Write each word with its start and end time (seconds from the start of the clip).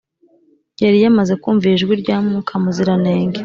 yari 0.83 0.97
yamaze 1.03 1.33
kumvira 1.41 1.73
ijwi 1.75 1.93
rya 2.01 2.17
mwuka 2.25 2.53
muziranenge 2.63 3.39